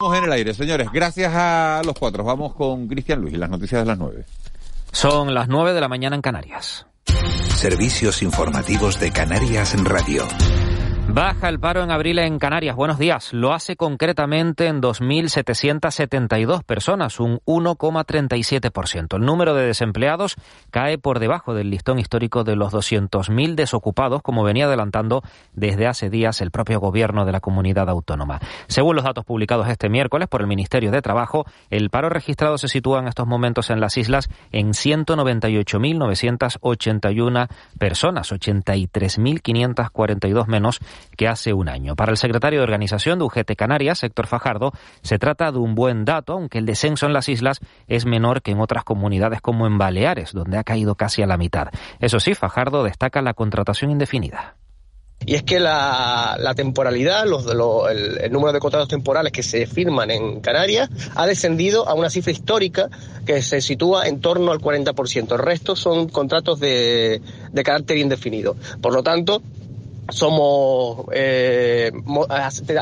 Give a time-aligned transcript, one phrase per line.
[0.00, 0.92] Estamos en el aire, señores.
[0.92, 2.22] Gracias a los cuatro.
[2.22, 4.26] Vamos con Cristian Luis y las noticias de las nueve.
[4.92, 6.86] Son las nueve de la mañana en Canarias.
[7.56, 10.22] Servicios informativos de Canarias en Radio.
[11.10, 12.76] Baja el paro en abril en Canarias.
[12.76, 13.32] Buenos días.
[13.32, 19.16] Lo hace concretamente en 2.772 personas, un 1,37%.
[19.16, 20.36] El número de desempleados
[20.70, 25.22] cae por debajo del listón histórico de los 200.000 desocupados, como venía adelantando
[25.54, 28.38] desde hace días el propio gobierno de la comunidad autónoma.
[28.66, 32.68] Según los datos publicados este miércoles por el Ministerio de Trabajo, el paro registrado se
[32.68, 40.82] sitúa en estos momentos en las islas en 198.981 personas, 83.542 menos
[41.16, 41.96] que hace un año.
[41.96, 46.04] Para el secretario de organización de UGT Canarias, Héctor Fajardo, se trata de un buen
[46.04, 49.78] dato, aunque el descenso en las islas es menor que en otras comunidades como en
[49.78, 51.68] Baleares, donde ha caído casi a la mitad.
[52.00, 54.56] Eso sí, Fajardo destaca la contratación indefinida.
[55.26, 60.10] Y es que la, temporalidad, los, el, el, número de contratos temporales que se firman
[60.10, 62.88] en Canarias ha descendido a una cifra histórica
[63.26, 65.32] que se sitúa en torno al 40%.
[65.32, 67.20] El resto son contratos de,
[67.52, 68.56] de carácter indefinido.
[68.80, 69.42] Por lo tanto,
[70.08, 71.92] somos eh,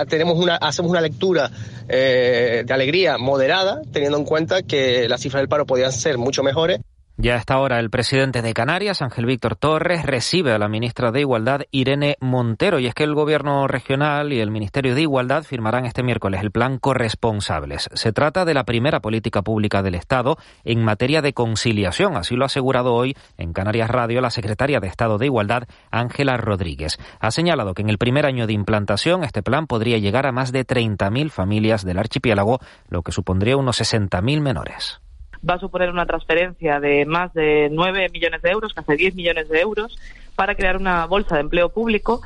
[0.09, 1.51] tenemos una hacemos una lectura
[1.89, 6.43] eh, de alegría moderada teniendo en cuenta que las cifras del paro podían ser mucho
[6.43, 6.81] mejores
[7.19, 11.13] ya a esta hora el presidente de Canarias, Ángel Víctor Torres, recibe a la ministra
[11.13, 15.45] de Igualdad, Irene Montero, y es que el gobierno regional y el Ministerio de Igualdad
[15.45, 17.89] firmarán este miércoles el plan Corresponsables.
[17.95, 22.45] Se trata de la primera política pública del Estado en materia de conciliación, así lo
[22.45, 26.99] ha asegurado hoy en Canarias Radio la secretaria de Estado de Igualdad, Ángela Rodríguez.
[27.21, 30.53] Ha señalado que en el primer año de implantación este plan podría llegar a más
[30.53, 32.61] de 30.000 familias del archipiélago,
[32.91, 35.01] lo que supondría unos 60.000 menores
[35.49, 39.49] va a suponer una transferencia de más de 9 millones de euros, casi 10 millones
[39.49, 39.97] de euros,
[40.35, 42.21] para crear una bolsa de empleo público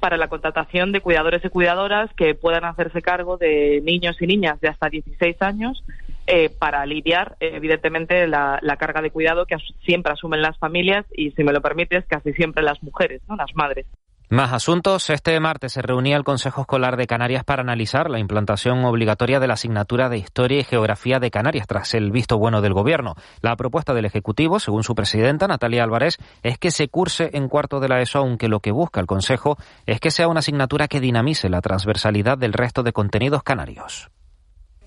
[0.00, 4.60] para la contratación de cuidadores y cuidadoras que puedan hacerse cargo de niños y niñas
[4.60, 5.82] de hasta 16 años
[6.26, 11.30] eh, para aliviar, evidentemente, la, la, carga de cuidado que siempre asumen las familias y,
[11.30, 13.36] si me lo permites, casi siempre las mujeres, ¿no?
[13.36, 13.86] las madres.
[14.30, 15.10] Más asuntos.
[15.10, 19.46] Este martes se reunía el Consejo Escolar de Canarias para analizar la implantación obligatoria de
[19.46, 23.16] la asignatura de Historia y Geografía de Canarias tras el visto bueno del Gobierno.
[23.42, 27.80] La propuesta del Ejecutivo, según su presidenta, Natalia Álvarez, es que se curse en cuarto
[27.80, 31.00] de la ESO, aunque lo que busca el Consejo es que sea una asignatura que
[31.00, 34.10] dinamice la transversalidad del resto de contenidos canarios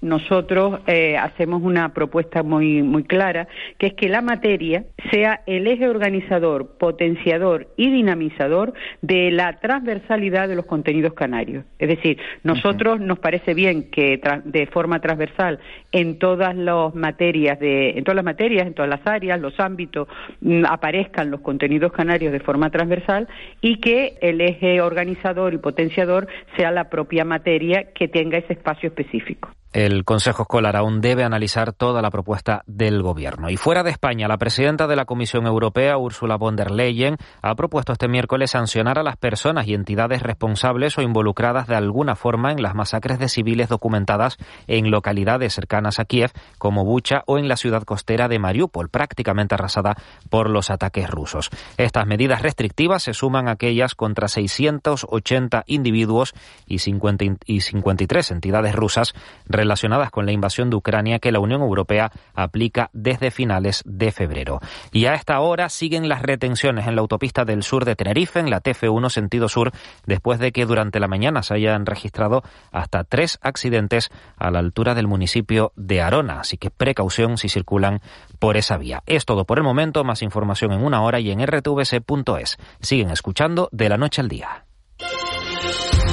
[0.01, 3.47] nosotros eh, hacemos una propuesta muy, muy clara,
[3.77, 10.47] que es que la materia sea el eje organizador, potenciador y dinamizador de la transversalidad
[10.47, 11.65] de los contenidos canarios.
[11.79, 15.59] Es decir, nosotros nos parece bien que de forma transversal
[15.91, 20.07] en todas las materias, de, en todas las materias, en todas las áreas, los ámbitos
[20.41, 23.27] mm, aparezcan los contenidos canarios de forma transversal
[23.61, 28.89] y que el eje organizador y potenciador sea la propia materia que tenga ese espacio
[28.89, 29.49] específico.
[29.73, 33.49] El Consejo Escolar aún debe analizar toda la propuesta del Gobierno.
[33.49, 37.53] Y fuera de España, la presidenta de la Comisión Europea, Ursula von der Leyen, ha
[37.55, 42.51] propuesto este miércoles sancionar a las personas y entidades responsables o involucradas de alguna forma
[42.51, 47.49] en las masacres de civiles documentadas en localidades cercanas a Kiev, como Bucha o en
[47.49, 49.95] la ciudad costera de Mariupol, prácticamente arrasada
[50.29, 51.49] por los ataques rusos.
[51.77, 56.33] Estas medidas restrictivas se suman a aquellas contra 680 individuos
[56.65, 59.13] y, 50 y 53 entidades rusas
[59.57, 64.59] relacionadas con la invasión de Ucrania que la Unión Europea aplica desde finales de febrero.
[64.91, 68.49] Y a esta hora siguen las retenciones en la autopista del sur de Tenerife, en
[68.49, 69.71] la TF1 sentido sur,
[70.05, 74.95] después de que durante la mañana se hayan registrado hasta tres accidentes a la altura
[74.95, 76.39] del municipio de Arona.
[76.39, 78.01] Así que precaución si circulan
[78.39, 79.03] por esa vía.
[79.05, 80.03] Es todo por el momento.
[80.03, 82.57] Más información en una hora y en rtvc.es.
[82.79, 84.66] Siguen escuchando de la noche al día.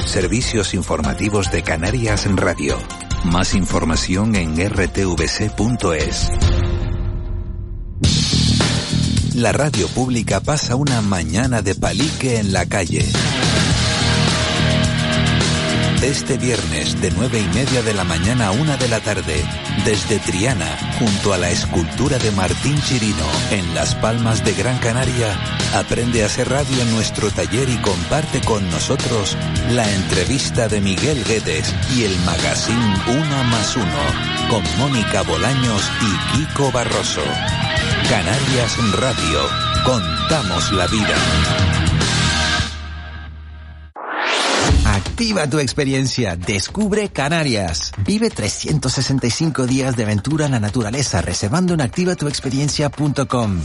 [0.06, 2.78] Servicios informativos de Canarias en Radio.
[3.24, 6.30] Más información en rtvc.es.
[9.34, 13.04] La radio pública pasa una mañana de palique en la calle
[16.04, 19.42] Este viernes de nueve y media de la mañana a una de la tarde,
[19.86, 20.66] desde Triana,
[20.98, 25.34] junto a la escultura de Martín Chirino, en Las Palmas de Gran Canaria,
[25.74, 29.34] aprende a hacer radio en nuestro taller y comparte con nosotros
[29.70, 36.36] la entrevista de Miguel Guedes y el magazine Una más Uno, con Mónica Bolaños y
[36.36, 37.24] Kiko Barroso.
[38.10, 39.40] Canarias Radio,
[39.86, 41.74] contamos la vida.
[45.14, 47.93] Activa tu experiencia, descubre Canarias.
[48.05, 53.61] Vive 365 días de aventura en la naturaleza reservando en activatuexperiencia.com.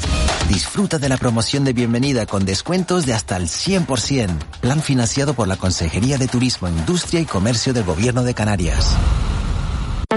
[0.47, 4.29] Disfruta de la promoción de bienvenida con descuentos de hasta el 100%.
[4.61, 8.95] Plan financiado por la Consejería de Turismo, Industria y Comercio del Gobierno de Canarias.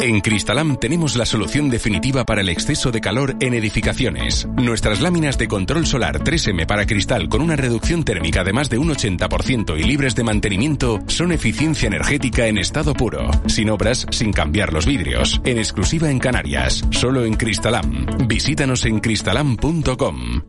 [0.01, 4.49] En Cristalam tenemos la solución definitiva para el exceso de calor en edificaciones.
[4.57, 8.79] Nuestras láminas de control solar 3M para cristal con una reducción térmica de más de
[8.79, 14.33] un 80% y libres de mantenimiento son eficiencia energética en estado puro, sin obras, sin
[14.33, 18.07] cambiar los vidrios, en exclusiva en Canarias, solo en Cristalam.
[18.27, 20.41] Visítanos en cristalam.com.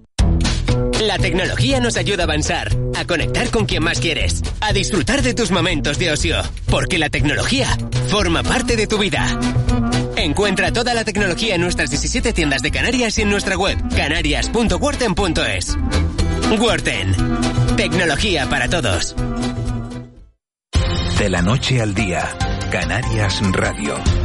[1.02, 5.34] La tecnología nos ayuda a avanzar, a conectar con quien más quieres, a disfrutar de
[5.34, 6.38] tus momentos de ocio,
[6.68, 7.68] porque la tecnología
[8.08, 9.26] forma parte de tu vida.
[10.16, 15.78] Encuentra toda la tecnología en nuestras 17 tiendas de Canarias y en nuestra web canarias.worten.es.
[16.60, 17.16] Worten.
[17.76, 19.16] Tecnología para todos.
[21.20, 22.30] De la noche al día,
[22.72, 24.23] Canarias Radio.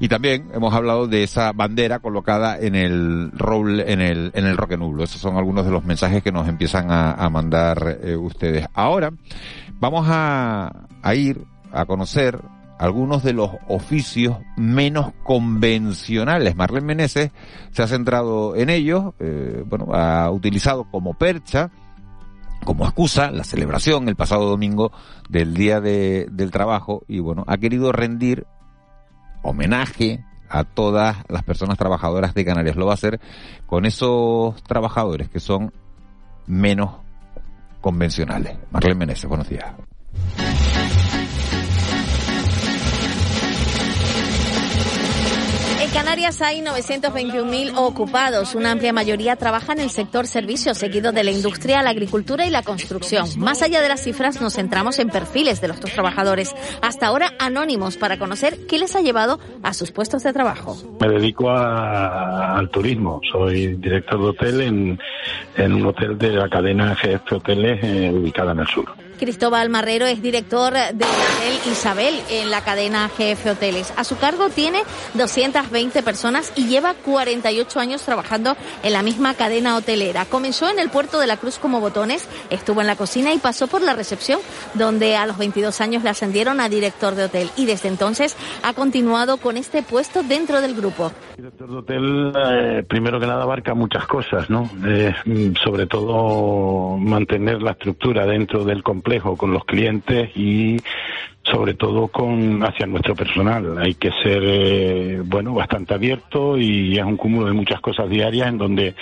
[0.00, 4.56] Y también hemos hablado de esa bandera colocada en el roble, en el, en el
[4.56, 5.04] Roque Nublo.
[5.04, 8.66] Esos son algunos de los mensajes que nos empiezan a, a mandar eh, ustedes.
[8.74, 9.10] Ahora
[9.80, 12.40] vamos a, a ir a conocer
[12.78, 16.54] algunos de los oficios menos convencionales.
[16.54, 17.32] Marlene Meneses
[17.72, 21.70] se ha centrado en ellos, eh, bueno, ha utilizado como percha,
[22.64, 24.92] como excusa, la celebración el pasado domingo
[25.28, 28.46] del Día de, del Trabajo y bueno, ha querido rendir
[29.42, 32.76] homenaje a todas las personas trabajadoras de Canarias.
[32.76, 33.20] Lo va a hacer
[33.66, 35.72] con esos trabajadores que son
[36.46, 36.90] menos
[37.80, 38.56] convencionales.
[38.70, 39.66] Marlene Meneses, buenos días.
[45.88, 48.54] En Canarias hay 921.000 ocupados.
[48.54, 52.50] Una amplia mayoría trabaja en el sector servicios, seguido de la industria, la agricultura y
[52.50, 53.26] la construcción.
[53.38, 57.32] Más allá de las cifras, nos centramos en perfiles de los dos trabajadores, hasta ahora
[57.38, 60.76] anónimos, para conocer qué les ha llevado a sus puestos de trabajo.
[61.00, 63.22] Me dedico a, al turismo.
[63.32, 68.58] Soy director de hotel en, un hotel de la cadena GF Hoteles eh, ubicada en
[68.58, 69.07] el sur.
[69.18, 73.92] Cristóbal Marrero es director del Hotel Isabel en la cadena GF Hoteles.
[73.96, 74.82] A su cargo tiene
[75.14, 80.24] 220 personas y lleva 48 años trabajando en la misma cadena hotelera.
[80.24, 83.66] Comenzó en el puerto de la Cruz como botones, estuvo en la cocina y pasó
[83.66, 84.40] por la recepción,
[84.74, 88.72] donde a los 22 años le ascendieron a director de hotel y desde entonces ha
[88.72, 91.12] continuado con este puesto dentro del grupo.
[91.36, 94.70] Director de hotel, eh, primero que nada, abarca muchas cosas, ¿no?
[94.86, 95.12] Eh,
[95.62, 100.80] sobre todo mantener la estructura dentro del complejo con los clientes y
[101.50, 103.78] sobre todo con hacia nuestro personal.
[103.78, 108.48] Hay que ser, eh, bueno, bastante abierto y es un cúmulo de muchas cosas diarias
[108.48, 108.94] en donde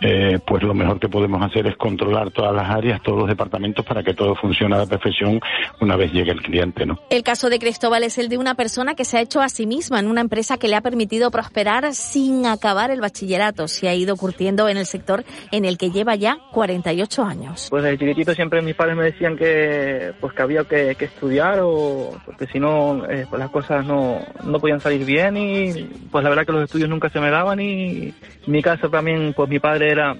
[0.00, 3.84] eh, pues lo mejor que podemos hacer es controlar todas las áreas, todos los departamentos
[3.84, 5.40] para que todo funcione a la perfección
[5.80, 6.98] una vez llegue el cliente, ¿no?
[7.10, 9.66] El caso de Cristóbal es el de una persona que se ha hecho a sí
[9.66, 13.66] misma en una empresa que le ha permitido prosperar sin acabar el bachillerato.
[13.66, 17.66] Se ha ido curtiendo en el sector en el que lleva ya 48 años.
[17.70, 21.77] Pues desde chiquitito siempre mis padres me decían que pues que había que, estudiar o
[22.24, 25.72] porque si no eh, pues las cosas no, no podían salir bien y
[26.10, 28.14] pues la verdad que los estudios nunca se me daban y en
[28.46, 30.16] mi caso también pues mi padre era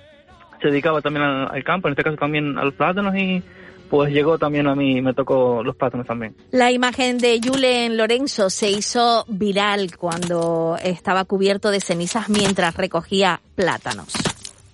[0.61, 3.43] se dedicaba también al, campo, en este caso también a los plátanos y
[3.89, 6.35] pues llegó también a mí, me tocó los plátanos también.
[6.51, 13.41] La imagen de Julen Lorenzo se hizo viral cuando estaba cubierto de cenizas mientras recogía
[13.55, 14.13] plátanos.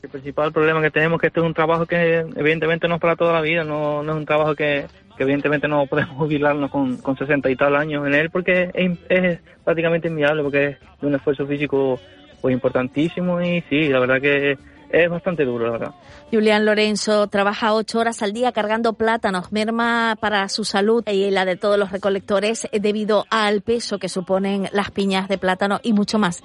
[0.02, 3.00] El principal problema que tenemos es que este es un trabajo que evidentemente no es
[3.00, 4.86] para toda la vida, no, no es un trabajo que,
[5.18, 9.40] evidentemente no podemos jubilarnos con, con 60 y tal años en él porque es, es
[9.64, 11.98] prácticamente inviable porque es un esfuerzo físico
[12.40, 14.58] pues importantísimo y sí, la verdad que
[14.90, 15.94] es bastante duro, la verdad.
[16.30, 21.44] Julián Lorenzo trabaja ocho horas al día cargando plátanos, merma para su salud y la
[21.44, 26.18] de todos los recolectores debido al peso que suponen las piñas de plátano y mucho
[26.18, 26.42] más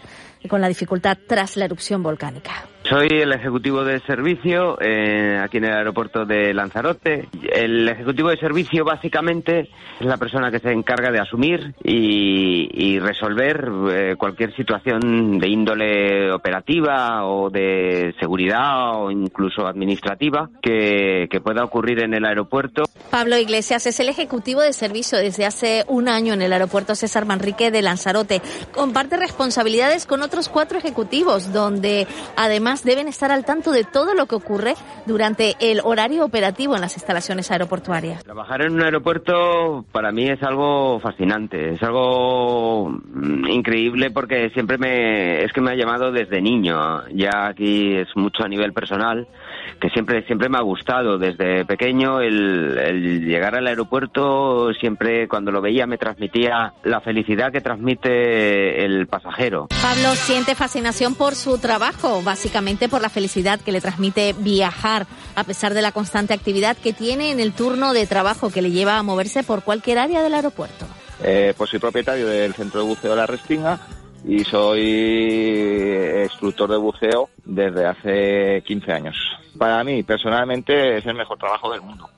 [0.50, 2.66] con la dificultad tras la erupción volcánica.
[2.90, 7.30] Soy el ejecutivo de servicio eh, aquí en el aeropuerto de Lanzarote.
[7.54, 9.70] El ejecutivo de servicio básicamente
[10.00, 16.32] es la persona que se encarga de asumir y, resolver eh, cualquier situación de índole
[16.32, 22.84] operativa o de seguridad o incluso administrativa que pueda ocurrir en el aeropuerto.
[23.10, 27.26] Pablo Iglesias es el ejecutivo de servicio desde hace un año en el aeropuerto César
[27.26, 28.42] Manrique de Lanzarote.
[28.74, 32.06] Comparte responsabilidades con otros cuatro ejecutivos donde
[32.36, 36.82] además deben estar al tanto de todo lo que ocurre durante el horario operativo en
[36.82, 38.24] las instalaciones aeroportuarias.
[38.24, 44.78] Trabajar en un aeropuerto para mí es algo fascinante, es algo mm, increíble porque siempre
[44.78, 47.08] me es que me ha llamado desde niño.
[47.10, 49.28] Ya aquí es mucho a nivel personal
[49.80, 55.62] que siempre siempre me ha gustado desde pequeño el, llegar al aeropuerto siempre cuando lo
[55.62, 59.68] veía me transmitía la felicidad que transmite el pasajero.
[59.82, 65.44] Pablo siente fascinación por su trabajo, básicamente por la felicidad que le transmite viajar, a
[65.44, 68.98] pesar de la constante actividad que tiene en el turno de trabajo que le lleva
[68.98, 70.86] a moverse por cualquier área del aeropuerto.
[71.24, 73.80] Eh, pues soy propietario del centro de buceo de la Respinga
[74.26, 79.16] y soy instructor de buceo desde hace 15 años.
[79.58, 82.10] Para mí, personalmente, es el mejor trabajo del mundo.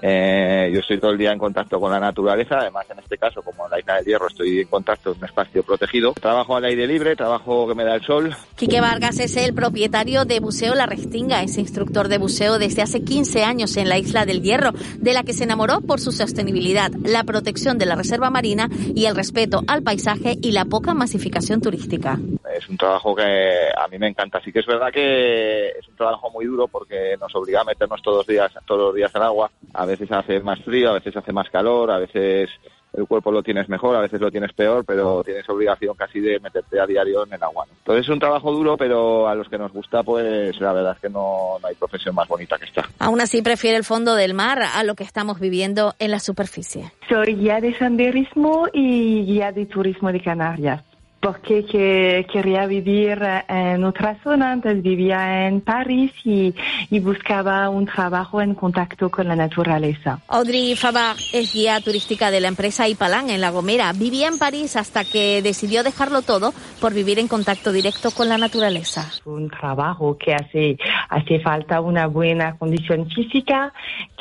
[0.00, 3.42] Eh, yo estoy todo el día en contacto con la naturaleza, además en este caso,
[3.42, 6.12] como en la isla del Hierro, estoy en contacto en un espacio protegido.
[6.12, 8.34] Trabajo al aire libre, trabajo que me da el sol.
[8.56, 13.02] Quique Vargas es el propietario de Buceo La Restinga, es instructor de buceo desde hace
[13.02, 16.90] 15 años en la isla del Hierro, de la que se enamoró por su sostenibilidad,
[17.04, 21.60] la protección de la reserva marina y el respeto al paisaje y la poca masificación
[21.60, 22.18] turística.
[22.54, 24.40] Es un trabajo que a mí me encanta.
[24.40, 28.00] Sí que es verdad que es un trabajo muy duro porque nos obliga a meternos
[28.02, 29.50] todos los días, todos los días al agua.
[29.74, 32.50] A veces hace más frío, a veces hace más calor, a veces
[32.92, 36.40] el cuerpo lo tienes mejor, a veces lo tienes peor, pero tienes obligación casi de
[36.40, 37.66] meterte a diario en el agua.
[37.70, 41.00] Entonces es un trabajo duro, pero a los que nos gusta, pues la verdad es
[41.00, 42.88] que no, no hay profesión más bonita que esta.
[42.98, 46.92] Aún así prefiere el fondo del mar a lo que estamos viviendo en la superficie.
[47.08, 50.82] Soy guía de senderismo y guía de turismo de Canarias
[51.20, 56.54] porque que quería vivir en otra zona, antes vivía en París y,
[57.00, 60.20] buscaba un trabajo en contacto con la naturaleza.
[60.28, 63.92] Audrey Fabar es guía turística de la empresa Ipalan en La Gomera.
[63.92, 68.36] Vivía en París hasta que decidió dejarlo todo por vivir en contacto directo con la
[68.36, 69.10] naturaleza.
[69.24, 70.76] Un trabajo que hace,
[71.08, 73.72] hace falta una buena condición física,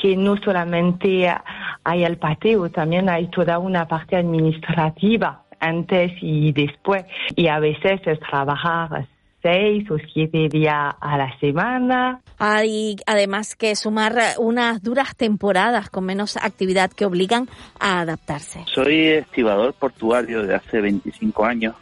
[0.01, 1.27] que no solamente
[1.83, 7.05] hay el pateo, también hay toda una parte administrativa antes y después.
[7.35, 9.07] Y a veces es trabajar
[9.41, 12.21] seis o siete días a la semana.
[12.39, 17.47] Hay además que sumar unas duras temporadas con menos actividad que obligan
[17.79, 18.63] a adaptarse.
[18.73, 21.75] Soy estibador portuario de hace 25 años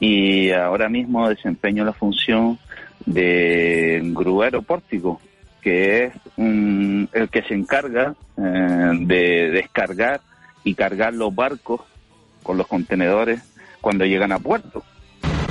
[0.00, 2.58] y ahora mismo desempeño la función
[3.06, 5.20] de gruero pórtico,
[5.60, 10.20] que es el que se encarga eh, de descargar
[10.64, 11.82] y cargar los barcos
[12.44, 13.42] con los contenedores
[13.80, 14.84] cuando llegan a puerto.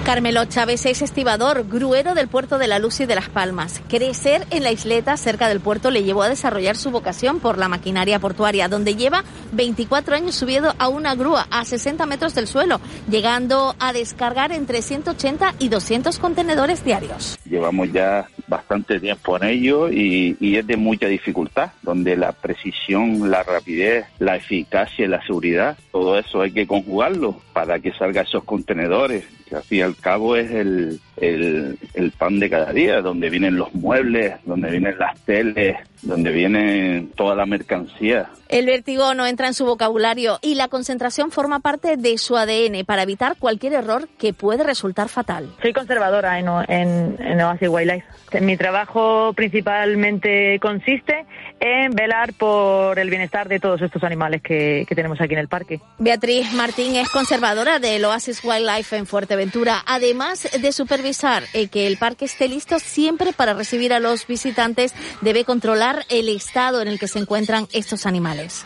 [0.05, 3.81] Carmelo Chávez es estibador, gruero del puerto de la Luz y de Las Palmas.
[3.87, 7.69] Crecer en la isleta cerca del puerto le llevó a desarrollar su vocación por la
[7.69, 9.23] maquinaria portuaria, donde lleva
[9.53, 14.81] 24 años subido a una grúa a 60 metros del suelo, llegando a descargar entre
[14.81, 17.39] 180 y 200 contenedores diarios.
[17.45, 23.31] Llevamos ya bastante tiempo en ello y, y es de mucha dificultad, donde la precisión,
[23.31, 28.21] la rapidez, la eficacia y la seguridad, todo eso hay que conjugarlo para que salga
[28.21, 32.71] esos contenedores, que al fin y al cabo es el, el, el pan de cada
[32.71, 38.29] día, donde vienen los muebles, donde vienen las teles, donde viene toda la mercancía.
[38.49, 42.85] El vértigo no entra en su vocabulario y la concentración forma parte de su ADN
[42.85, 45.49] para evitar cualquier error que puede resultar fatal.
[45.61, 48.05] Soy conservadora en, en, en Oasis Wildlife.
[48.41, 51.25] Mi trabajo principalmente consiste
[51.59, 55.47] en velar por el bienestar de todos estos animales que, que tenemos aquí en el
[55.47, 55.79] parque.
[55.97, 61.97] Beatriz Martín es conservadora del Oasis Wildlife en Fuerteventura, además de supervisar eh, que el
[61.97, 66.99] parque esté listo siempre para recibir a los visitantes, debe controlar el estado en el
[66.99, 68.65] que se encuentran estos animales.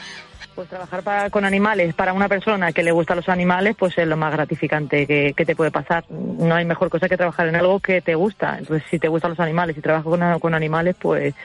[0.56, 4.08] Pues trabajar para, con animales para una persona que le gustan los animales, pues es
[4.08, 6.04] lo más gratificante que, te puede pasar.
[6.10, 8.58] No hay mejor cosa que trabajar en algo que te gusta.
[8.58, 11.36] Entonces, si te gustan los animales y trabajas con, con animales, pues,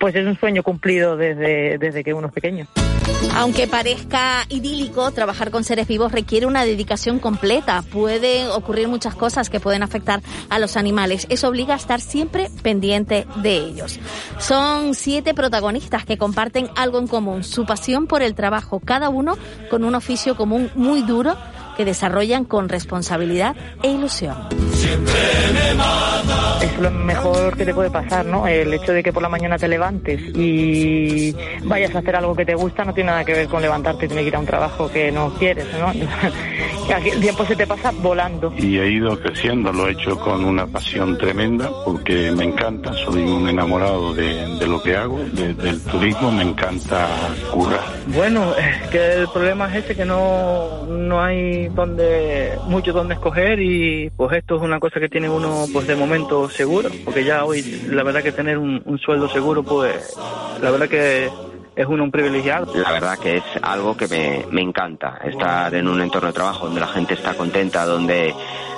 [0.00, 2.66] pues es un sueño cumplido desde, desde que uno es pequeño.
[3.34, 7.82] Aunque parezca idílico, trabajar con seres vivos requiere una dedicación completa.
[7.82, 11.26] Pueden ocurrir muchas cosas que pueden afectar a los animales.
[11.28, 14.00] Eso obliga a estar siempre pendiente de ellos.
[14.38, 19.36] Son siete protagonistas que comparten algo en común, su pasión por el trabajo, cada uno
[19.70, 21.36] con un oficio común muy duro
[21.76, 24.36] que desarrollan con responsabilidad e ilusión.
[26.62, 28.46] Es lo mejor que te puede pasar, ¿no?
[28.46, 32.44] El hecho de que por la mañana te levantes y vayas a hacer algo que
[32.44, 34.46] te gusta no tiene nada que ver con levantarte y tener que ir a un
[34.46, 35.92] trabajo que no quieres, ¿no?
[36.96, 38.52] El tiempo se te pasa volando.
[38.56, 43.22] Y he ido creciendo, lo he hecho con una pasión tremenda porque me encanta, soy
[43.22, 47.08] un enamorado de, de lo que hago, de, del turismo, me encanta
[47.50, 47.84] currar.
[48.06, 48.52] Bueno,
[48.90, 54.36] que el problema es ese que no, no hay donde mucho donde escoger y pues
[54.36, 58.02] esto es una cosa que tiene uno pues de momento seguro, porque ya hoy la
[58.02, 60.16] verdad que tener un, un sueldo seguro pues
[60.60, 61.30] la verdad que
[61.76, 62.74] es uno un privilegiado.
[62.74, 66.66] La verdad que es algo que me, me encanta, estar en un entorno de trabajo
[66.66, 68.34] donde la gente está contenta, donde,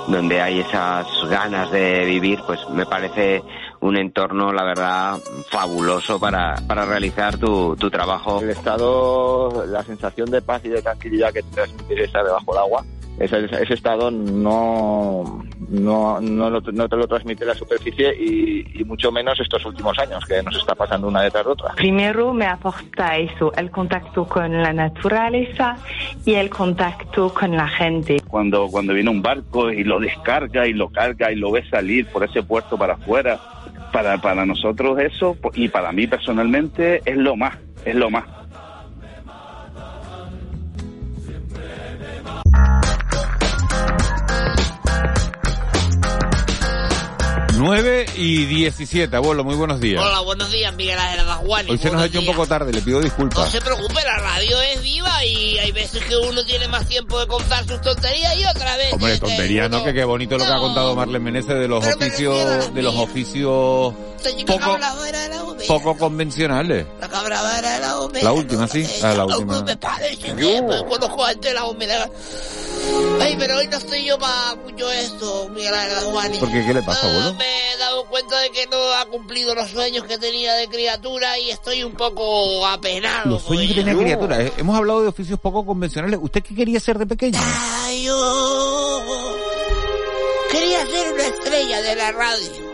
[0.07, 3.41] donde hay esas ganas de vivir, pues me parece
[3.81, 5.17] un entorno, la verdad,
[5.49, 8.41] fabuloso para, para realizar tu, tu trabajo.
[8.41, 12.61] El estado, la sensación de paz y de tranquilidad que te transmite estar debajo del
[12.61, 12.85] agua,
[13.19, 18.83] ese, ese estado no, no, no, lo, no, te lo transmite la superficie y, y,
[18.85, 21.73] mucho menos estos últimos años que nos está pasando una detrás de otra.
[21.75, 25.75] Primero me aporta eso, el contacto con la naturaleza
[26.25, 28.21] y el contacto con la gente.
[28.27, 32.07] Cuando, cuando viene un barco y lo descarga y lo carga y lo ve salir
[32.07, 33.37] por ese puerto para afuera,
[33.91, 38.38] para, para nosotros eso y para mí personalmente es lo más, es lo más.
[47.59, 50.01] 9 y 17, abuelo, muy buenos días.
[50.01, 51.69] Hola, buenos días, Miguel Ángel Juan.
[51.69, 53.45] Hoy se nos ha hecho un poco tarde, le pido disculpas.
[53.45, 57.19] No se preocupe, la radio es viva y hay veces que uno tiene más tiempo
[57.19, 58.93] de contar sus tonterías y otra vez.
[58.93, 59.79] Hombre, que tontería, uno...
[59.79, 59.83] ¿no?
[59.83, 63.93] Que qué bonito lo que ha contado Marlene Menezes de los oficios, de los oficios
[64.45, 64.77] poco,
[65.67, 66.85] poco convencionales.
[66.99, 68.21] La cabra de la.
[68.21, 68.85] La última, sí.
[69.03, 69.61] Ah, la última.
[69.63, 72.09] Me parece que me conozco antes la humedad.
[73.21, 76.31] Ay, pero hoy no estoy yo para mucho esto, Miguel Ángel Juan.
[76.39, 76.65] ¿Por qué?
[76.65, 77.33] ¿Qué le pasa, abuelo?
[77.35, 81.37] Me he dado cuenta de que no ha cumplido los sueños que tenía de criatura
[81.39, 83.29] y estoy un poco apenado.
[83.29, 84.41] Los sueños que tenía criatura.
[84.41, 86.19] Eh, Hemos hablado de oficios poco convencionales.
[86.21, 87.39] ¿Usted qué quería ser de pequeño?
[87.41, 89.05] Ay, yo
[90.51, 92.68] quería ser una estrella de la radio.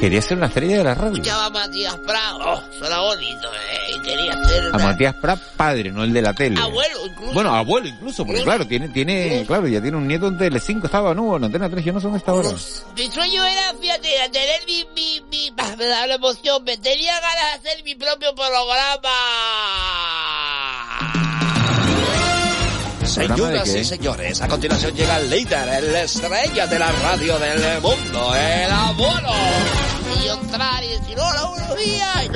[0.00, 1.12] Quería ser una estrella de la radio.
[1.12, 3.94] Escuchaba a Matías Prado, oh, suena bonito, eh.
[3.94, 6.58] Y quería ser A Matías Prat, padre, no el de la tele.
[6.58, 7.32] Abuelo, incluso.
[7.34, 11.12] Bueno, abuelo incluso, porque claro, tiene, tiene, claro, ya tiene un nieto en Tele5, estaba,
[11.12, 12.48] no, en Antena 3, yo no sé dónde está ahora.
[12.96, 17.62] Mi sueño era, fíjate, tener mi, mi, mi, me da la emoción, me tenía ganas
[17.62, 19.10] de hacer mi propio programa.
[23.10, 28.32] Señoras y señores, a continuación llega el líder, el estrella de la radio del mundo,
[28.36, 29.28] el abuelo.
[30.24, 32.28] Y entrar y decir, hola, buenos días.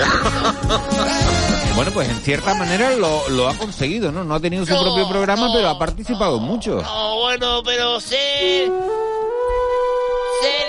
[1.76, 4.24] Bueno, pues en cierta manera lo, lo ha conseguido, ¿no?
[4.24, 6.82] No ha tenido su No, propio programa, no, pero ha participado mucho.
[6.82, 8.68] No, bueno, pero ser...
[10.40, 10.68] Ser...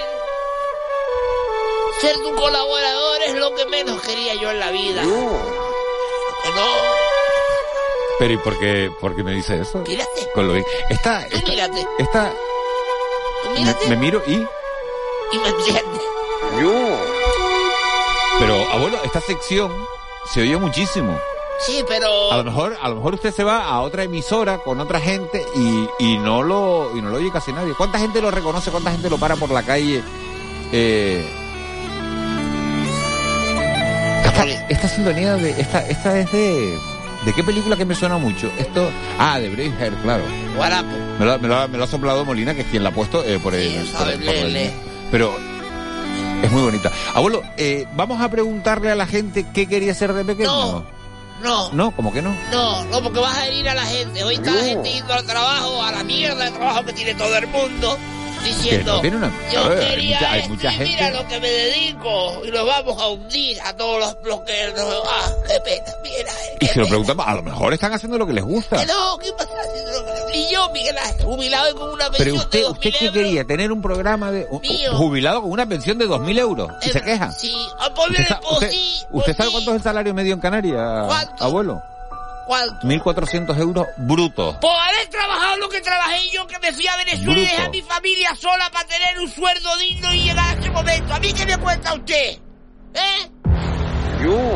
[2.01, 5.03] Ser tu colaborador es lo que menos quería yo en la vida.
[5.03, 7.04] No...
[8.19, 9.79] Pero ¿y por qué, por qué me dice eso?
[9.87, 10.29] Mírate.
[10.33, 10.65] Con lo bien.
[10.89, 11.87] Esta, Tú esta, mírate.
[13.53, 13.87] me, mírate.
[13.89, 15.83] me miro y, Y me entiendes.
[18.39, 19.71] pero abuelo, esta sección
[20.33, 21.19] se oye muchísimo.
[21.65, 22.31] Sí, pero...
[22.33, 25.45] A lo mejor, a lo mejor usted se va a otra emisora con otra gente
[25.55, 27.73] y, y no lo, y no lo oye casi nadie.
[27.77, 28.71] ¿Cuánta gente lo reconoce?
[28.71, 30.03] ¿Cuánta gente lo para por la calle?
[30.71, 31.25] Eh,
[34.25, 36.77] Esta, esta sintonía de, esta, esta es de,
[37.25, 38.51] ¿de qué película que me suena mucho?
[38.57, 40.23] Esto, ah, de Braveheart, claro.
[40.55, 40.87] Guarapo.
[41.19, 42.93] Me lo, me lo ha- me lo ha soplado Molina, que es quien la ha
[42.93, 44.73] puesto eh, por el, por sabe el- por el- leerle.
[45.11, 45.35] Pero
[46.43, 46.91] es muy bonita.
[47.13, 50.49] Abuelo, eh, vamos a preguntarle a la gente qué quería ser de pequeño.
[50.49, 50.95] No.
[51.43, 51.71] No.
[51.73, 52.35] No, ¿cómo que no?
[52.51, 54.23] No, no, porque vas a herir a la gente.
[54.23, 57.35] Hoy está la gente yendo al trabajo, a la mierda de trabajo que tiene todo
[57.37, 57.97] el mundo,
[58.45, 61.39] diciendo, no una- yo ver, hay quería mucha- hay mucha y mira gente- lo que
[61.39, 64.71] me dedico y nos vamos a hundir a todos los, los que...
[64.75, 66.31] nos- ah, qué pena, mira.
[66.59, 68.77] Y si lo preguntamos, a lo mejor están haciendo lo que les gusta.
[68.77, 69.49] Que no, ¿qué pasa?
[70.33, 73.05] Y yo, Miguel Ángel, jubilado y con una Pero pensión usted, de ¿usted 2.000 qué
[73.05, 73.13] euros.
[73.23, 73.43] quería?
[73.45, 74.61] ¿Tener un programa de un-
[74.97, 76.71] jubilado con una pensión de 2.000 euros?
[76.83, 77.31] ¿Y se queja?
[77.31, 81.43] Sí, ¿Usted, usted- sí, usted sabe cuánto es el salario medio en Canarias, ¿Cuánto?
[81.43, 81.81] abuelo?
[82.47, 82.87] ¿Cuánto?
[82.87, 84.55] 1.400 euros brutos.
[84.55, 87.69] Por haber trabajado lo que trabajé yo, que me fui a Venezuela y dejé a
[87.69, 91.13] mi familia sola para tener un sueldo digno y llegar a ese momento.
[91.13, 92.39] ¿A mí qué me cuenta usted?
[92.93, 93.31] ¿Eh?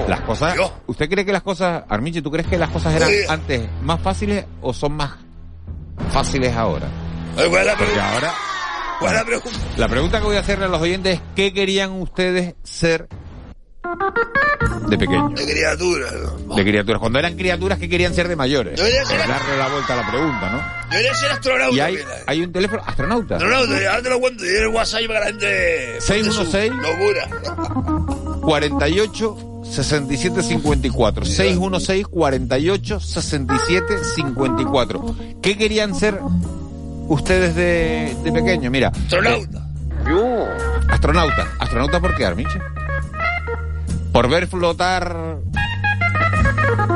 [0.07, 0.55] Las cosas,
[0.87, 3.15] ¿usted cree que las cosas, Armichi, tú crees que las cosas eran Sí.
[3.29, 5.11] antes más fáciles o son más
[6.11, 6.87] fáciles ahora?
[7.35, 8.13] ¿Cuál es la Porque pregunta?
[8.13, 8.33] ahora,
[9.77, 13.07] la pregunta que voy a hacerle a los oyentes es, ¿qué querían ustedes ser
[14.89, 15.35] de pequeños?
[15.35, 16.07] De criatura,
[16.47, 16.55] ¿no?
[16.55, 16.99] De criaturas.
[16.99, 18.75] Cuando eran criaturas, ¿qué querían ser de mayores?
[18.77, 20.89] Debería ser- darle la vuelta a la pregunta, ¿no?
[20.89, 21.75] Debería ser astronauta.
[21.75, 22.07] Y hay, mira.
[22.25, 23.35] hay un teléfono, astronauta.
[23.35, 24.45] Astronauta, ahora te lo cuento.
[24.45, 26.01] Y el WhatsApp para que la gente...
[26.01, 26.71] 616.
[26.71, 28.39] Locura.
[28.41, 36.19] 48 67 54 616 48 67 54 ¿Qué querían ser
[37.07, 38.71] ustedes de, de pequeño?
[38.71, 38.87] Mira.
[38.89, 39.67] Astronauta.
[40.89, 41.47] Astronauta.
[41.59, 42.59] ¿Astronauta por qué, Armiche?
[44.19, 45.15] Por ver flotar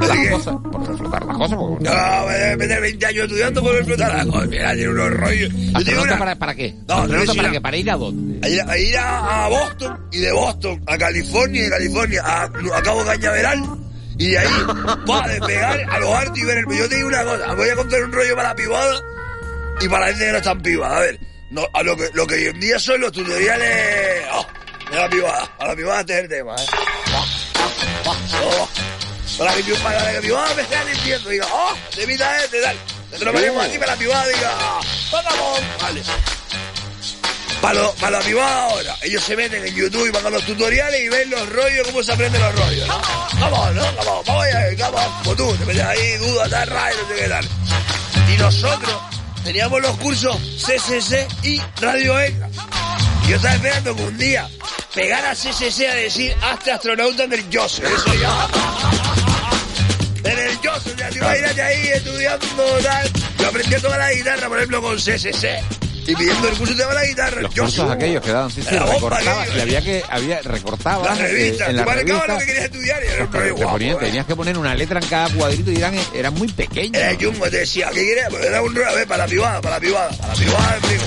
[0.02, 0.56] las cosas.
[0.70, 1.58] Por ver flotar las cosas.
[1.58, 2.26] porque- No, a
[2.58, 4.46] meter 20 años estudiando por explotar la cosa.
[4.48, 5.50] Mira, tiene unos rollos.
[5.54, 6.20] Yo tengo ¿Astronauta una...
[6.20, 6.76] para, para qué?
[6.86, 7.62] No, ¿Astronauta no, para qué?
[7.62, 8.46] ¿Para ir a dónde?
[8.46, 12.22] A ir, a, ir a- a Boston y de Boston a California y de California
[12.26, 13.64] a, a Cabo Cañaveral
[14.18, 14.48] y de ahí
[15.08, 16.66] para despegar a los altos y ver el...
[16.78, 19.00] Yo te digo una cosa, voy a contar un rollo para la pivada
[19.80, 20.98] y para la gente que no está en pivada.
[20.98, 21.20] A ver,
[21.52, 24.46] no, a lo que, lo que hoy en día son los tutoriales oh,
[24.92, 25.50] de la pivada.
[25.58, 26.66] A la pivada este es el tema, ¿eh?
[29.38, 32.76] Para que yo para que pivada me esté diciendo, diga, oh, de mitad este, tal.
[33.12, 34.52] Nosotros lo ponemos aquí para la pivada, diga,
[35.12, 36.04] vamos, vale.
[37.62, 40.44] Para, lo- para la privada ahora, ellos se meten en YouTube y van a los
[40.46, 43.02] tutoriales y ven los rollos, cómo se aprenden los rollos, ¿no?
[43.40, 43.82] Vamos, ¿no?
[43.84, 44.46] Vamos, vamos
[44.92, 47.48] vamos, como tú, te metes ahí, duda, tal, radio, no sé qué tal.
[48.34, 49.02] Y nosotros
[49.46, 52.22] teníamos los cursos CCC y Radio.
[52.28, 54.50] Y yo estaba esperando que un día
[54.94, 58.48] pegara a CCC a decir, hazte astronauta en el Joseph, eso ya.
[60.32, 63.12] En el Joseph, ya te imagínate ahí estudiando tal.
[63.40, 65.60] Yo aprendí a tocar la guitarra, por ejemplo, con CCC.
[66.06, 67.42] Y pidiendo el curso de la guitarra.
[67.42, 69.58] Los yo cursos aquellos que daban, sí, sí, La bomba recortaba, aquello.
[69.58, 72.66] y había que, había, recortaba Las revistas, en tú la marcabas revista, lo que querías
[72.66, 74.00] estudiar y era te- te guapo, ponían- ¿eh?
[74.02, 77.02] tenías que poner una letra en cada cuadrito y eran, eran muy pequeños.
[77.02, 78.26] Era chungo, te decía, ¿qué quieres?
[78.30, 80.78] Pues era un rollo, a ver, para la privada, para la privada, para la privada,
[80.82, 81.04] primo.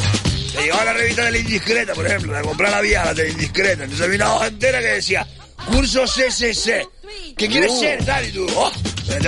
[0.57, 3.25] Te llegaba la revista de la indiscreta, por ejemplo, la comprar la vieja, la de
[3.25, 3.85] la indiscreta.
[3.85, 5.27] Entonces había una hoja entera que decía,
[5.67, 6.89] curso CCC.
[7.37, 7.81] ¿Qué quieres Uh.
[7.81, 8.05] ser?
[8.05, 8.73] Tal, y tú, oh,
[9.09, 9.23] ver.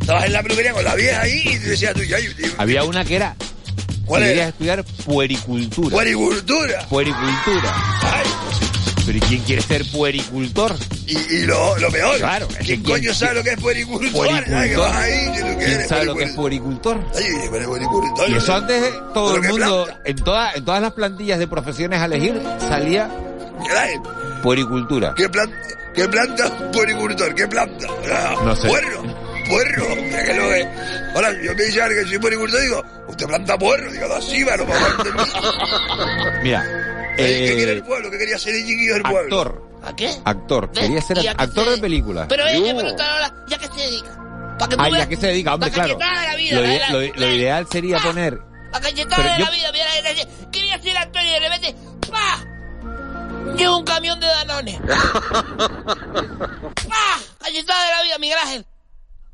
[0.00, 2.82] Estabas en la peluquería con la vieja ahí y te decía tú, ya, yo, Había
[2.84, 3.36] una que era,
[4.06, 4.48] ¿Cuál que era?
[4.48, 5.90] estudiar puericultura.
[5.90, 6.86] Puericultura.
[6.88, 7.74] Puericultura.
[9.06, 10.76] Pero ¿y quién quiere ser puericultor?
[11.06, 14.12] Y, y lo, lo peor, Claro, es ¿quién coño sabe lo que es puericultor?
[14.12, 14.50] Puericultor.
[14.50, 15.32] ¿Sabes que vas ahí?
[15.32, 17.00] ¿Qué tú ¿Quién sabe lo que es puericultor?
[17.14, 18.30] Ay, pero puericultor.
[18.30, 22.06] Y eso antes todo el mundo, en, toda, en todas las plantillas de profesiones a
[22.06, 23.10] elegir, salía
[24.42, 25.14] puericultura.
[25.16, 25.56] ¿Qué planta?
[25.94, 26.70] ¿Qué planta?
[26.72, 27.86] Puericultor, ¿qué planta?
[28.44, 28.68] No sé.
[28.68, 30.66] Puerro, que lo es.
[31.14, 34.66] Ahora, yo me dice alguien que soy puericultor, digo, usted planta puerro, digo, así, pero
[34.66, 35.26] para entender.
[36.42, 36.64] Mira,
[37.16, 38.10] ¿Qué eh, quiere el pueblo?
[38.10, 39.40] ¿Qué quería ser el chiquillo del pueblo?
[39.40, 40.10] actor, ¿A qué?
[40.24, 40.78] actor, ¿Ves?
[40.80, 42.26] quería ser ¿Y a qué actor se- de película.
[42.28, 44.10] Pero ella me preguntaron ahora, ¿ya qué se dedica?
[44.58, 45.54] Para que tú Ay, veas- ¿a qué se dedica?
[45.54, 45.98] Hombre, claro.
[45.98, 48.38] la vida, Lo, la- la- lo- lo ideal sería poner...
[48.72, 50.14] La cachetada Pero de yo- la vida, mira, mira,
[50.50, 51.74] quería ser actor y de repente,
[52.10, 52.44] ¡pa!
[53.56, 54.80] Llega un camión de Danone.
[54.84, 54.96] ¡Pa!
[57.38, 58.66] Cachetada de la vida, Miguel Ángel.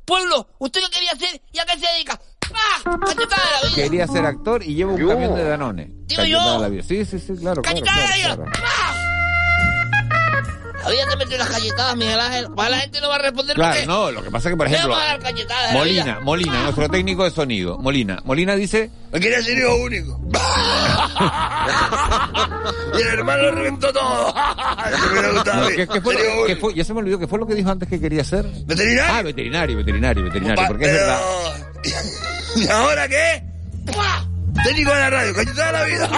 [0.04, 2.20] Pueblo, ¿usted qué quería hacer y a qué se dedica?
[2.40, 2.98] ¡Pa!
[3.06, 3.74] Cachetada de la vida.
[3.74, 5.84] Quería ser actor y lleva un camión de Danone.
[6.06, 6.52] Digo Cachetada yo.
[6.54, 6.82] de la vida.
[6.82, 8.36] Sí, sí, sí, claro, claro, ¡Cachetada de la vida!
[8.36, 8.66] claro, claro.
[10.82, 12.46] La vida te mete las cachetadas, Miguel Ángel.
[12.56, 14.56] Ojalá la gente no va a responder Claro, porque no, lo que pasa es que,
[14.56, 14.96] por ejemplo,
[15.72, 16.20] Molina.
[16.20, 18.20] Molina, nuestro técnico de sonido, Molina.
[18.24, 18.90] Molina dice...
[19.12, 20.20] Me quería ser hijo único.
[22.96, 24.34] y el hermano lo reventó todo.
[24.34, 25.68] No.
[25.68, 26.74] ¿qué- qué fue lo- qué fue?
[26.74, 28.44] ya se me olvidó, ¿qué fue lo que dijo antes que quería ser?
[28.66, 29.14] ¿Veterinario?
[29.14, 31.20] Ah, veterinario, veterinario, veterinario, porque es verdad.
[32.56, 33.42] ¿Y ahora qué?
[33.92, 34.26] ¡Pua!
[34.64, 36.10] Técnico de la radio, coño, toda la vida.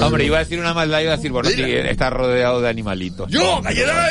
[0.06, 3.30] Hombre, iba a decir una maldad, iba a decir, bueno, sí, está rodeado de animalitos.
[3.30, 3.98] Yo, Cayetano,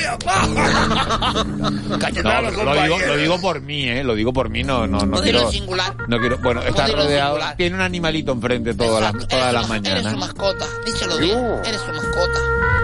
[2.23, 4.03] No, lo, digo, lo digo por mí, ¿eh?
[4.03, 5.51] Lo digo por mí, no, no, no quiero...
[5.51, 5.95] singular.
[6.07, 7.57] No quiero, bueno, está rodeado, singular.
[7.57, 10.17] tiene un animalito enfrente todas las, todas las Eres su mañanas.
[10.17, 10.65] mascota.
[10.85, 11.39] Díselo bien.
[11.65, 12.39] Eres su mascota.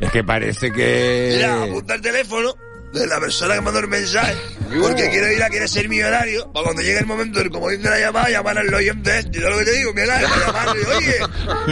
[0.00, 1.34] es que parece que...
[1.36, 2.54] Mira, apunta el teléfono
[2.92, 4.36] de la persona que mandó el mensaje,
[4.80, 7.90] porque quiero ir a quiere ser millonario, para cuando llegue el momento del comodín de
[7.90, 11.18] la llamada, llamar al oyente este, y todo lo que te digo, mira, llamarle, oye,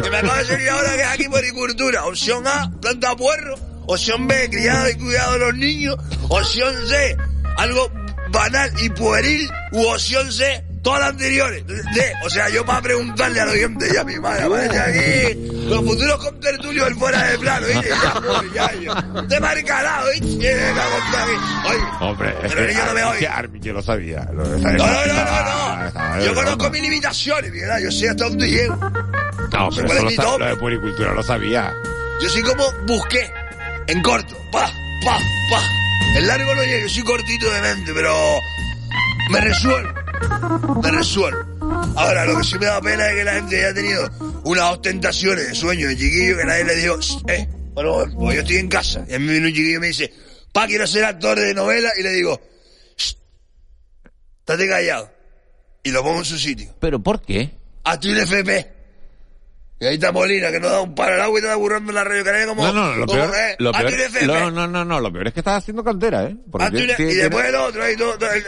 [0.02, 3.54] que me acaba de salir ahora que es aquí puericultura, opción A, planta puerro,
[3.87, 5.96] opción B, criado y cuidado de los niños,
[6.28, 7.16] opción C,
[7.56, 7.90] algo
[8.30, 11.64] banal y pueril, u opción C, todas las anteriores.
[12.24, 16.24] O sea, yo para preguntarle al oyente y a mi madre, aparece aquí, los futuros
[16.24, 17.88] contertulios del fuera de plano, ¿viste?
[17.88, 19.26] Ya, ya, yo.
[19.26, 20.36] Te marcará, mí.
[20.38, 23.28] Oye, Hombre, Pero el niño no me Armiche, oye.
[23.28, 24.28] Armiche lo sabía.
[24.32, 26.24] No, no, no, no, no.
[26.24, 28.76] Yo conozco mis limitaciones, mira, yo sé hasta dónde llego.
[28.76, 31.74] No, pero ¿Cuál eso es lo, de puericultura lo sabía.
[32.20, 33.30] Yo soy como busqué,
[33.86, 34.66] en corto, pa,
[35.04, 35.18] pa,
[35.50, 35.62] pa.
[36.16, 38.14] En largo no llego, yo soy cortito de mente, pero
[39.30, 39.99] me resuelvo,
[40.83, 41.40] me resuelvo.
[41.96, 44.11] Ahora, lo que sí me da pena es que la gente haya tenido
[44.44, 48.56] unas ostentaciones de sueño de chiquillo que nadie le dijo, eh, bueno, pues yo estoy
[48.56, 49.04] en casa.
[49.09, 50.12] Y a mí viene un chiquillo y me dice,
[50.52, 52.40] pa, quiero ser actor de novela, y le digo,
[52.96, 53.14] "Shh,
[54.40, 55.11] estate callado.
[55.83, 56.74] Y lo pongo en su sitio.
[56.80, 57.50] ¿Pero por qué?
[57.85, 58.79] Hazte un FP.
[59.82, 61.94] Y ahí está Molina, que no da un palo al agua y está burrando en
[61.94, 62.66] la radio canaria como...
[62.66, 63.90] No, no, lo peor, eh, lo peor,
[64.26, 66.36] no, no, no, no, lo peor es que estás haciendo cantera, ¿eh?
[66.74, 67.96] Y después el otro, ahí,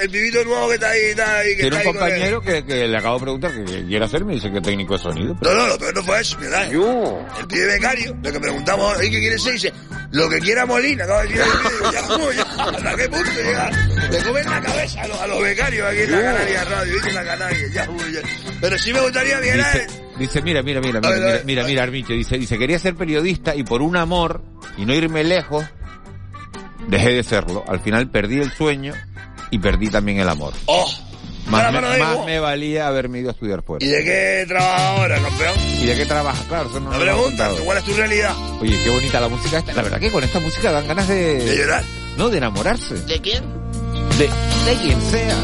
[0.03, 2.99] el, pibito nuevo que está ahí, está ahí, que Tiene está un compañero que, le
[2.99, 5.35] acabo de preguntar que, quiere hacer, me dice que técnico de sonido.
[5.41, 6.65] No, no, lo peor no fue eso, mira.
[6.65, 9.53] El pibe becario, lo que preguntamos, ¿y qué quiere ser?
[9.55, 9.73] Dice,
[10.11, 13.71] lo que quiera Molina, acaba de decir el ya, ¿cómo, ya, ¿hasta qué punto llega?
[14.11, 17.07] Le comen la cabeza a los, becarios aquí en la Canaria Radio.
[17.07, 18.21] En la Canaria, ya, ya.
[18.61, 19.87] Pero sí me gustaría mirar,
[20.19, 23.57] Dice, mira, mira, mira, mira, mira, ver, mira, mira, Armiche, dice, dice, quería ser periodista
[23.57, 24.43] y por un amor
[24.77, 25.65] y no irme lejos,
[26.89, 27.65] dejé de serlo.
[27.67, 28.95] Al final perdí el sueño
[29.51, 30.53] y perdí también el amor.
[30.67, 30.91] ¡Oh!
[31.47, 33.85] Más, Para, me, más me valía haberme ido a estudiar fuera.
[33.85, 35.55] ¿y de qué trabajas ahora, campeón?
[35.81, 36.45] ¿Y de qué trabajas?
[36.47, 37.55] Claro, eso no No me preguntas.
[37.65, 38.33] ¿cuál es tu realidad?
[38.61, 39.73] Oye, qué bonita la música esta.
[39.73, 41.45] La verdad que con esta música dan ganas de...
[41.45, 41.83] De llorar.
[42.17, 42.95] No, de enamorarse.
[42.95, 43.43] ¿De quién?
[44.19, 45.37] De, de quien sea.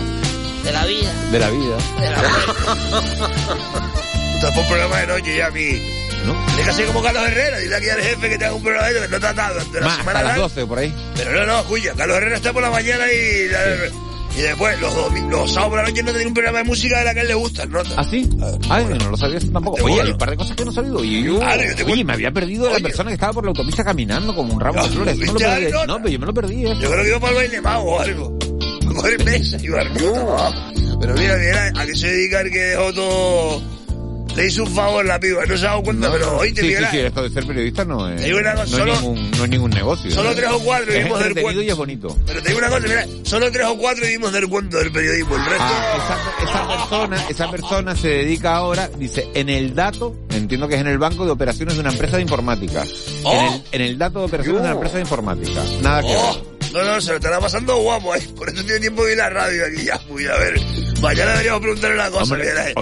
[0.63, 1.13] De la vida.
[1.33, 1.77] De la vida.
[2.01, 4.03] De la muerte.
[4.41, 5.83] Fue un programa de noche ya, mi...
[6.25, 6.73] ¿No?
[6.73, 9.09] Ser como Carlos Herrera, dile aquí al jefe que te haga un programa de que
[9.09, 10.19] no te ha dado durante la Más, semana.
[10.19, 10.43] hasta las larga.
[10.43, 10.95] 12 por ahí.
[11.17, 14.95] Pero no, no, escucha, Carlos Herrera está por la mañana y, y después los,
[15.31, 17.23] los sábados por la noche no tiene un programa de música de la que a
[17.23, 17.81] él le gusta, ¿no?
[17.97, 18.29] ¿Ah, sí?
[18.69, 19.83] Ay, no lo sabía eso tampoco.
[19.85, 20.99] Oye, hay un par de cosas que no he sabido.
[20.99, 21.41] Oye, yo-
[21.87, 24.83] oye, me había perdido la persona que estaba por la autopista caminando como un ramo
[24.83, 25.19] de flores.
[25.21, 25.87] Eso.
[25.87, 26.67] No, pero yo me lo perdí.
[26.67, 26.75] ¿eh?
[26.81, 28.39] Yo creo que iba para el baile mago o algo.
[28.91, 30.55] A coger mesa y barbudo.
[31.01, 33.78] Pero mira, mira, a qué se dedica el que dejó todo...
[34.39, 36.75] Le hizo un favor la piba, no se ha dado cuenta, pero oíste, sí, sí,
[36.77, 39.31] mira, sí, esto de ser periodista no es, Te una no, cosa, es solo- ningún,
[39.33, 40.11] no es ningún negocio.
[40.11, 40.35] solo ¿eh?
[40.37, 41.63] tres o cuatro Es vivimos del cuento.
[41.63, 42.17] y es bonito.
[42.27, 45.37] Pero te digo una cosa, mira, solo tres o cuatro dimos del cuento del periodismo,
[45.37, 45.65] el resto...
[45.65, 50.77] Ah, esa, esa persona, esa persona se dedica ahora, dice, en el dato, entiendo que
[50.77, 52.85] es en el banco de operaciones de una empresa de informática.
[53.25, 53.33] Oh.
[53.33, 55.63] En, el, en el dato de operaciones de una empresa de informática.
[55.83, 56.35] Nada que Oh,
[56.71, 56.73] ver.
[56.85, 58.21] no, no, se lo estará pasando guapo ahí.
[58.37, 59.99] Por eso tiene tiempo de ir a la radio aquí ya.
[60.09, 60.61] Voy a ver.
[61.01, 62.23] Mañana deberíamos preguntarle una cosa.
[62.35, 62.75] Hombre, mira, eh.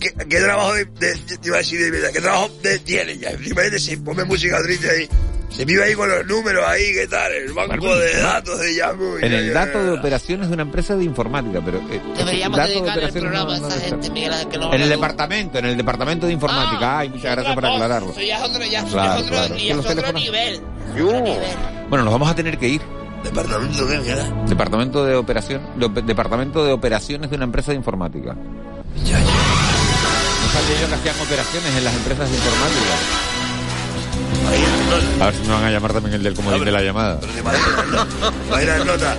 [0.00, 2.10] ¿Qué, qué trabajo de, de- te iba a decir de verdad?
[2.12, 3.32] ¿Qué trabajo de, tiene ya?
[3.32, 5.08] Imagínate si ponme música triste ahí.
[5.50, 7.32] Se vive ahí con los números ahí, ¿qué tal?
[7.32, 9.18] El banco de datos de Yahoo.
[9.20, 11.78] En el dato de operaciones de una empresa de informática, pero...
[11.90, 13.88] eh, Deberíamos dato de dedicar el programa a no- no esa está.
[13.90, 14.60] gente, Miguel Ángel.
[14.60, 16.98] no En el departamento, en el departamento de informática.
[17.00, 18.10] Ay, muchas gracias por aclararlo.
[18.12, 19.54] Eso ya es otro, ya, Claro, es otro, claro.
[19.56, 20.60] es otro teléfonos- nivel.
[21.88, 22.80] Bueno, nos vamos a tener que ir.
[23.24, 23.98] ¿Departamento qué?
[24.48, 28.36] Departamento de operación, de op- departamento de operaciones de una empresa de informática.
[29.04, 29.39] Ya, ya.
[30.60, 32.94] No yo que hacían operaciones en las empresas de informática.
[35.20, 37.20] A ver si me van a llamar también el del comodín de la llamada.
[37.38, 39.16] Imagina la nota.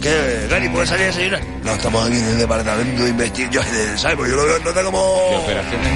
[0.00, 1.40] ¿Qué, Gary, puedes salir a desayunar?
[1.62, 3.96] No, estamos aquí en el departamento de investigación.
[3.96, 4.16] ¿Sabes?
[4.16, 4.98] Porque yo lo veo en nota como...
[5.30, 5.88] De operaciones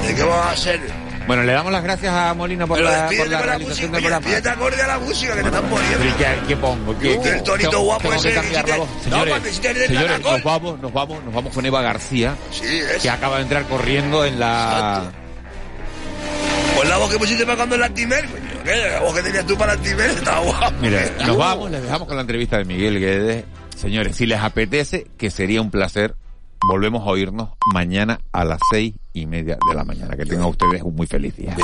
[0.00, 0.08] de.
[0.08, 1.05] ¿De qué vamos a hacer?
[1.26, 3.90] Bueno, le damos las gracias a Molina por Pero la, por la con la realización
[3.92, 4.26] del programa.
[4.26, 5.98] despídete acorde a la música que te están poniendo.
[5.98, 6.98] Pero ¿y qué, qué pongo?
[6.98, 8.88] ¿Qué, qué- el tonito tengo- guapo ese que cambiar la voz.
[8.88, 13.02] No, Señores, de señores, nos vamos, nos vamos, nos vamos con Eva García, Sí, es.
[13.02, 15.10] que acaba de entrar corriendo en la...
[16.76, 18.62] Pues la voz que pusiste para cuando el antimer, coño.
[18.64, 18.76] ¿Qué?
[18.92, 20.72] La voz que tenías tú para el antimer estaba guapo.
[20.80, 23.44] Mire, nos vamos, les dejamos con la entrevista de Miguel Guedes.
[23.76, 26.14] Señores, si les apetece, que sería un placer,
[26.68, 30.16] volvemos a oírnos mañana a las seis y media de la mañana.
[30.16, 31.54] Que tengan ustedes un muy feliz día.